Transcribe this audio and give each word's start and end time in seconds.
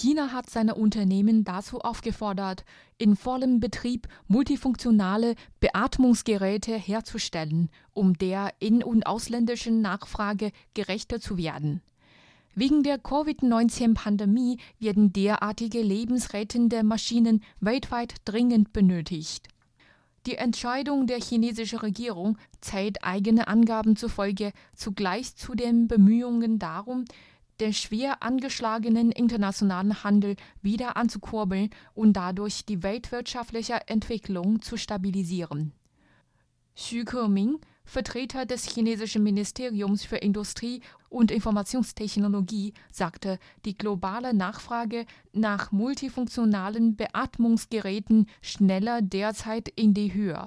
China 0.00 0.30
hat 0.32 0.48
seine 0.48 0.76
Unternehmen 0.76 1.42
dazu 1.42 1.80
aufgefordert, 1.80 2.64
in 2.98 3.16
vollem 3.16 3.58
Betrieb 3.58 4.06
multifunktionale 4.28 5.34
Beatmungsgeräte 5.58 6.76
herzustellen, 6.76 7.68
um 7.94 8.16
der 8.16 8.52
in- 8.60 8.84
und 8.84 9.06
ausländischen 9.06 9.80
Nachfrage 9.80 10.52
gerechter 10.74 11.20
zu 11.20 11.36
werden. 11.36 11.82
Wegen 12.54 12.84
der 12.84 12.98
Covid-19-Pandemie 12.98 14.58
werden 14.78 15.12
derartige 15.12 15.82
lebensrettende 15.82 16.84
Maschinen 16.84 17.42
weltweit 17.58 18.14
dringend 18.24 18.72
benötigt. 18.72 19.48
Die 20.26 20.36
Entscheidung 20.36 21.08
der 21.08 21.20
chinesischen 21.20 21.80
Regierung 21.80 22.38
zählt 22.60 23.02
eigene 23.02 23.48
Angaben 23.48 23.96
zufolge 23.96 24.52
zugleich 24.76 25.34
zu 25.34 25.54
den 25.54 25.88
Bemühungen 25.88 26.60
darum, 26.60 27.04
den 27.60 27.72
schwer 27.72 28.22
angeschlagenen 28.22 29.12
internationalen 29.12 30.04
Handel 30.04 30.36
wieder 30.62 30.96
anzukurbeln 30.96 31.70
und 31.94 32.12
dadurch 32.14 32.64
die 32.64 32.82
weltwirtschaftliche 32.82 33.88
Entwicklung 33.88 34.62
zu 34.62 34.76
stabilisieren. 34.76 35.72
Xu 36.76 37.04
Keming, 37.04 37.58
Vertreter 37.84 38.46
des 38.46 38.68
chinesischen 38.68 39.22
Ministeriums 39.22 40.04
für 40.04 40.18
Industrie 40.18 40.80
und 41.08 41.30
Informationstechnologie, 41.30 42.74
sagte, 42.92 43.38
die 43.64 43.76
globale 43.76 44.34
Nachfrage 44.34 45.06
nach 45.32 45.72
multifunktionalen 45.72 46.94
Beatmungsgeräten 46.96 48.26
schneller 48.42 49.02
derzeit 49.02 49.68
in 49.68 49.94
die 49.94 50.12
Höhe. 50.14 50.46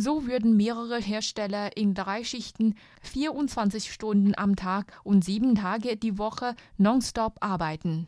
So 0.00 0.28
würden 0.28 0.56
mehrere 0.56 1.00
Hersteller 1.00 1.76
in 1.76 1.92
drei 1.92 2.22
Schichten 2.22 2.76
24 3.02 3.92
Stunden 3.92 4.32
am 4.36 4.54
Tag 4.54 4.92
und 5.02 5.24
sieben 5.24 5.56
Tage 5.56 5.96
die 5.96 6.18
Woche 6.18 6.54
nonstop 6.76 7.38
arbeiten. 7.40 8.06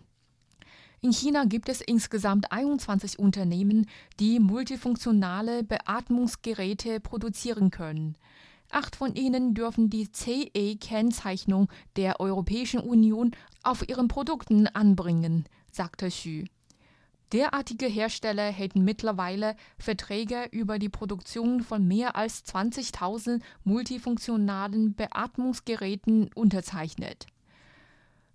In 1.01 1.13
China 1.13 1.47
gibt 1.47 1.69
es 1.69 1.81
insgesamt 1.81 2.53
21 2.53 3.19
Unternehmen, 3.19 3.87
die 4.21 4.39
multifunktionale 4.39 5.65
Beatmungsgeräte 5.65 7.01
produzieren 7.01 7.73
können. 7.73 8.17
Acht 8.71 8.95
von 8.95 9.17
ihnen 9.17 9.55
dürfen 9.55 9.91
die 9.91 10.13
CE-Kennzeichnung 10.13 11.67
der 11.97 12.21
Europäischen 12.21 12.79
Union 12.79 13.33
auf 13.65 13.89
ihren 13.89 14.07
Produkten 14.07 14.69
anbringen, 14.69 15.45
sagte 15.73 16.07
Xu. 16.07 16.45
Derartige 17.33 17.87
Hersteller 17.87 18.51
hätten 18.51 18.83
mittlerweile 18.83 19.55
Verträge 19.79 20.49
über 20.51 20.81
die 20.81 20.89
Produktion 20.89 21.63
von 21.63 21.87
mehr 21.87 22.17
als 22.17 22.45
20.000 22.45 23.41
multifunktionalen 23.63 24.95
Beatmungsgeräten 24.95 26.31
unterzeichnet. 26.35 27.27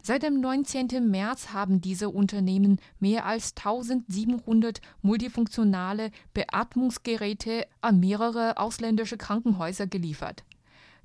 Seit 0.02 0.23
dem 0.23 0.39
19. 0.39 1.09
März 1.09 1.49
haben 1.49 1.81
diese 1.81 2.09
Unternehmen 2.09 2.79
mehr 2.99 3.25
als 3.25 3.53
1700 3.57 4.79
multifunktionale 5.02 6.11
Beatmungsgeräte 6.33 7.65
an 7.81 7.99
mehrere 7.99 8.57
ausländische 8.57 9.17
Krankenhäuser 9.17 9.87
geliefert. 9.87 10.43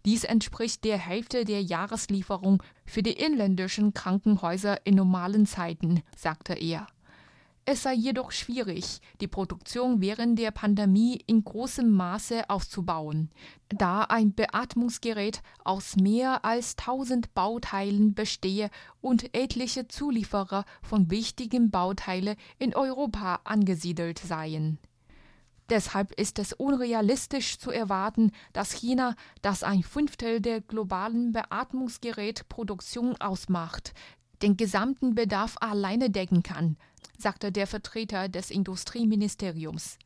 Dies 0.04 0.25
entspricht 0.25 0.84
der 0.84 0.98
Hälfte 0.98 1.44
der 1.44 1.62
Jahreslieferung 1.62 2.62
für 2.84 3.02
die 3.02 3.12
inländischen 3.12 3.94
Krankenhäuser 3.94 4.86
in 4.86 4.94
normalen 4.94 5.47
Zeiten, 5.47 6.02
sagte 6.14 6.54
er. 6.54 6.86
Es 7.72 7.84
sei 7.84 7.94
jedoch 7.94 8.32
schwierig, 8.32 9.00
die 9.20 9.28
Produktion 9.28 10.00
während 10.00 10.36
der 10.40 10.50
Pandemie 10.50 11.22
in 11.28 11.44
großem 11.44 11.88
Maße 11.88 12.50
auszubauen, 12.50 13.30
da 13.68 14.02
ein 14.02 14.32
Beatmungsgerät 14.32 15.40
aus 15.62 15.94
mehr 15.94 16.44
als 16.44 16.76
1000 16.78 17.32
Bauteilen 17.32 18.12
bestehe 18.12 18.70
und 19.00 19.32
etliche 19.36 19.86
Zulieferer 19.86 20.64
von 20.82 21.12
wichtigen 21.12 21.70
Bauteilen 21.70 22.34
in 22.58 22.74
Europa 22.74 23.38
angesiedelt 23.44 24.18
seien. 24.18 24.80
Deshalb 25.68 26.10
ist 26.18 26.41
es 26.41 26.52
unrealistisch 26.52 27.60
zu 27.60 27.70
erwarten, 27.70 28.32
dass 28.53 28.72
China, 28.72 29.14
das 29.42 29.62
ein 29.62 29.84
Fünftel 29.84 30.41
der 30.41 30.60
globalen 30.60 31.30
Beatmungsgerätproduktion 31.30 33.20
ausmacht, 33.20 33.94
den 34.42 34.56
gesamten 34.56 35.14
Bedarf 35.14 35.56
alleine 35.60 36.10
decken 36.10 36.42
kann, 36.42 36.76
sagte 37.20 37.53
der 37.53 37.66
Vertreter 37.66 38.28
des 38.28 38.50
Industrieministeriums. 38.50 39.98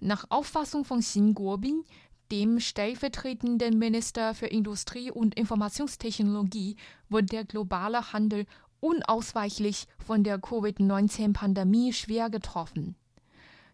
Nach 0.00 0.24
Auffassung 0.28 0.84
von 0.84 1.00
Xin 1.00 1.34
Guobin, 1.34 1.84
dem 2.30 2.60
stellvertretenden 2.60 3.78
Minister 3.78 4.34
für 4.34 4.46
Industrie 4.46 5.10
und 5.10 5.34
Informationstechnologie, 5.34 6.76
wird 7.08 7.32
der 7.32 7.44
globale 7.44 8.12
Handel 8.12 8.46
unausweichlich 8.80 9.86
von 9.98 10.24
der 10.24 10.38
Covid-19-Pandemie 10.38 11.92
schwer 11.92 12.28
getroffen. 12.28 12.96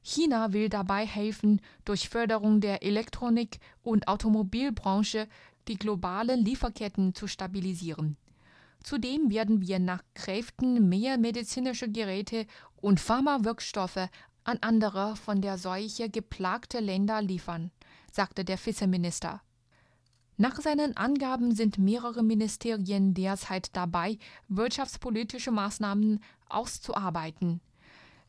China 0.03 0.53
will 0.53 0.69
dabei 0.69 1.05
helfen, 1.05 1.61
durch 1.85 2.09
Förderung 2.09 2.61
der 2.61 2.83
Elektronik- 2.83 3.59
und 3.83 4.09
Automobilbranche 4.09 5.29
die 5.69 5.77
globalen 5.77 6.45
Lieferketten 6.45 7.15
zu 7.15 7.27
stabilisieren. 7.27 8.17
Zudem 8.83 9.31
werden 9.31 9.61
wir 9.61 9.79
nach 9.79 10.03
Kräften 10.15 10.89
mehr 10.89 11.19
medizinische 11.19 11.91
Geräte 11.91 12.47
und 12.77 13.01
Pharmawirkstoffe 13.01 14.09
an 14.45 14.59
andere 14.63 15.17
von 15.17 15.43
der 15.43 15.59
Seuche 15.59 16.09
geplagte 16.09 16.81
Länder 16.81 17.21
liefern, 17.21 17.71
sagte 18.11 18.45
der 18.45 18.59
Vizeminister. 18.59 19.43
Nach 20.39 20.59
seinen 20.59 20.97
Angaben 20.97 21.55
sind 21.55 21.77
mehrere 21.77 22.23
Ministerien 22.23 23.13
derzeit 23.13 23.77
dabei, 23.77 24.17
wirtschaftspolitische 24.49 25.51
Maßnahmen 25.51 26.21
auszuarbeiten. 26.49 27.61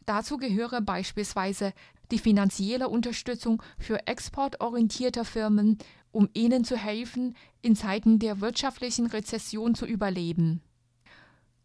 Dazu 0.05 0.35
gehöre 0.35 0.81
beispielsweise 0.81 1.71
die 2.11 2.19
finanzielle 2.19 2.89
Unterstützung 2.89 3.61
für 3.77 4.07
exportorientierte 4.07 5.25
Firmen, 5.25 5.77
um 6.11 6.29
ihnen 6.33 6.63
zu 6.63 6.77
helfen, 6.77 7.35
in 7.61 7.75
Zeiten 7.75 8.19
der 8.19 8.41
wirtschaftlichen 8.41 9.07
Rezession 9.07 9.75
zu 9.75 9.85
überleben. 9.85 10.61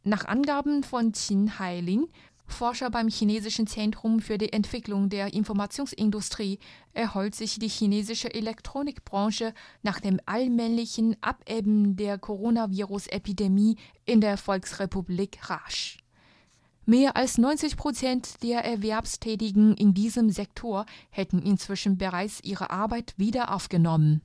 Nach 0.04 0.24
Angaben 0.24 0.84
von 0.84 1.12
Qin 1.12 1.58
Hailin, 1.58 2.06
Forscher 2.48 2.90
beim 2.90 3.08
Chinesischen 3.08 3.66
Zentrum 3.66 4.20
für 4.20 4.38
die 4.38 4.52
Entwicklung 4.52 5.08
der 5.08 5.34
Informationsindustrie, 5.34 6.60
erholt 6.92 7.34
sich 7.34 7.58
die 7.58 7.68
chinesische 7.68 8.32
Elektronikbranche 8.32 9.52
nach 9.82 9.98
dem 9.98 10.20
allmählichen 10.26 11.16
Abebben 11.20 11.96
der 11.96 12.18
Coronavirus-Epidemie 12.18 13.76
in 14.04 14.20
der 14.20 14.36
Volksrepublik 14.36 15.50
rasch. 15.50 15.98
Mehr 16.88 17.16
als 17.16 17.36
90 17.36 17.76
Prozent 17.76 18.44
der 18.44 18.64
Erwerbstätigen 18.64 19.76
in 19.76 19.92
diesem 19.92 20.30
Sektor 20.30 20.86
hätten 21.10 21.42
inzwischen 21.42 21.98
bereits 21.98 22.38
ihre 22.44 22.70
Arbeit 22.70 23.12
wieder 23.16 23.52
aufgenommen. 23.52 24.22